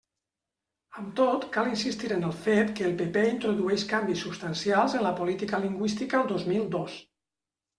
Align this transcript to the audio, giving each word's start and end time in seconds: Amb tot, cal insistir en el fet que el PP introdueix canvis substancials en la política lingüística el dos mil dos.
Amb 1.01 1.11
tot, 1.19 1.43
cal 1.57 1.69
insistir 1.71 2.09
en 2.15 2.25
el 2.29 2.33
fet 2.47 2.71
que 2.79 2.87
el 2.89 2.95
PP 3.01 3.23
introdueix 3.33 3.85
canvis 3.93 4.25
substancials 4.27 4.97
en 5.01 5.07
la 5.09 5.13
política 5.21 5.61
lingüística 5.67 6.23
el 6.23 6.33
dos 6.33 6.49
mil 6.55 6.67
dos. 6.79 6.99